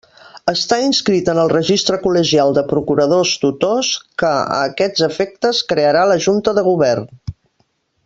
[0.51, 3.93] Estar inscrit en el registre col·legial de procuradors tutors
[4.23, 7.11] que, a aquests efectes, crearà la Junta de Govern.